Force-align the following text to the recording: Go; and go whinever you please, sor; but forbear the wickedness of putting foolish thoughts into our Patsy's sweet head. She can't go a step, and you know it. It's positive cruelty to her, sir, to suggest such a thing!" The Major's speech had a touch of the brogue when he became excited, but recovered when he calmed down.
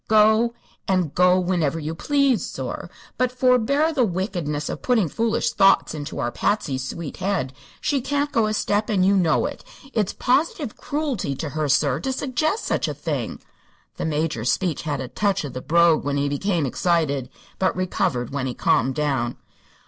Go; 0.07 0.55
and 0.87 1.13
go 1.13 1.39
whinever 1.39 1.77
you 1.79 1.93
please, 1.93 2.43
sor; 2.43 2.89
but 3.19 3.31
forbear 3.31 3.93
the 3.93 4.03
wickedness 4.03 4.67
of 4.67 4.81
putting 4.81 5.07
foolish 5.07 5.51
thoughts 5.51 5.93
into 5.93 6.17
our 6.17 6.31
Patsy's 6.31 6.83
sweet 6.83 7.17
head. 7.17 7.53
She 7.81 8.01
can't 8.01 8.31
go 8.31 8.47
a 8.47 8.53
step, 8.55 8.89
and 8.89 9.05
you 9.05 9.15
know 9.15 9.45
it. 9.45 9.63
It's 9.93 10.13
positive 10.13 10.75
cruelty 10.75 11.35
to 11.35 11.49
her, 11.49 11.69
sir, 11.69 11.99
to 11.99 12.11
suggest 12.11 12.65
such 12.65 12.87
a 12.87 12.95
thing!" 12.95 13.43
The 13.97 14.05
Major's 14.05 14.51
speech 14.51 14.81
had 14.81 15.01
a 15.01 15.07
touch 15.07 15.45
of 15.45 15.53
the 15.53 15.61
brogue 15.61 16.03
when 16.03 16.17
he 16.17 16.27
became 16.27 16.65
excited, 16.65 17.29
but 17.59 17.75
recovered 17.75 18.31
when 18.31 18.47
he 18.47 18.55
calmed 18.55 18.95
down. 18.95 19.37